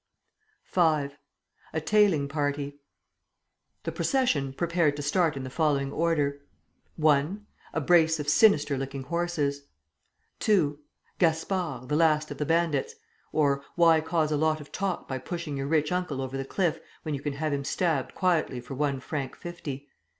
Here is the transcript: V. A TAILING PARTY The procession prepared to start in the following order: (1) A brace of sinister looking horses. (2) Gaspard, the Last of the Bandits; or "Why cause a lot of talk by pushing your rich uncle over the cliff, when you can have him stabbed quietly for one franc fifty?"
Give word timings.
V. 0.65 0.79
A 0.81 1.11
TAILING 1.79 2.27
PARTY 2.27 2.79
The 3.83 3.91
procession 3.91 4.51
prepared 4.51 4.95
to 4.95 5.03
start 5.03 5.37
in 5.37 5.43
the 5.43 5.51
following 5.51 5.91
order: 5.91 6.41
(1) 6.95 7.45
A 7.73 7.81
brace 7.81 8.19
of 8.19 8.27
sinister 8.27 8.79
looking 8.79 9.03
horses. 9.03 9.67
(2) 10.39 10.79
Gaspard, 11.19 11.87
the 11.87 11.95
Last 11.95 12.31
of 12.31 12.39
the 12.39 12.47
Bandits; 12.47 12.95
or 13.31 13.61
"Why 13.75 14.01
cause 14.01 14.31
a 14.31 14.37
lot 14.37 14.59
of 14.59 14.71
talk 14.71 15.07
by 15.07 15.19
pushing 15.19 15.55
your 15.55 15.67
rich 15.67 15.91
uncle 15.91 16.19
over 16.19 16.35
the 16.35 16.45
cliff, 16.45 16.79
when 17.03 17.13
you 17.13 17.21
can 17.21 17.33
have 17.33 17.53
him 17.53 17.63
stabbed 17.63 18.15
quietly 18.15 18.59
for 18.59 18.73
one 18.73 19.01
franc 19.01 19.35
fifty?" 19.35 19.87